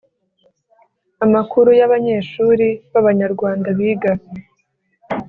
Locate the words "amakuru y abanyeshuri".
1.25-2.67